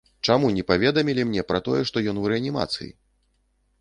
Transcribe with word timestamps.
Чаму 0.27 0.47
не 0.55 0.63
паведамілі 0.69 1.27
мне 1.31 1.43
пра 1.49 1.59
тое, 1.67 1.81
што 1.91 2.03
ён 2.13 2.23
у 2.23 2.27
рэанімацыі? 2.33 2.91